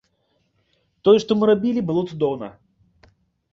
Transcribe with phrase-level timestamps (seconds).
[1.09, 2.53] Тое, што мы рабілі, было цудоўна.